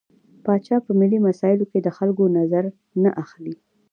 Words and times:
پاچا 0.43 0.77
په 0.85 0.91
ملي 0.99 1.19
مسايلو 1.27 1.69
کې 1.71 1.79
له 1.85 1.91
خلکو 1.97 2.23
نظر 2.37 2.63
نه 3.03 3.09
اخلي. 3.23 3.55